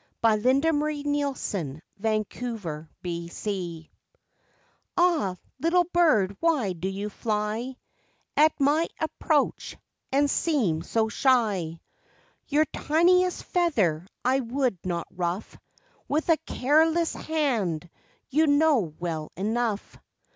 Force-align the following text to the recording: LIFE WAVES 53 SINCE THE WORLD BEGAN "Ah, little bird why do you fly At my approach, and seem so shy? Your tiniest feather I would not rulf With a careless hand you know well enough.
LIFE 0.23 0.43
WAVES 0.45 0.63
53 0.63 1.33
SINCE 1.35 1.81
THE 1.99 2.57
WORLD 2.57 2.87
BEGAN 3.03 3.87
"Ah, 4.97 5.35
little 5.59 5.83
bird 5.93 6.35
why 6.39 6.73
do 6.73 6.87
you 6.87 7.07
fly 7.09 7.75
At 8.35 8.59
my 8.59 8.87
approach, 8.99 9.77
and 10.11 10.27
seem 10.27 10.81
so 10.81 11.07
shy? 11.07 11.79
Your 12.47 12.65
tiniest 12.65 13.43
feather 13.43 14.07
I 14.25 14.39
would 14.39 14.79
not 14.83 15.05
rulf 15.15 15.55
With 16.07 16.29
a 16.29 16.37
careless 16.47 17.13
hand 17.13 17.87
you 18.31 18.47
know 18.47 18.95
well 18.97 19.31
enough. 19.37 19.99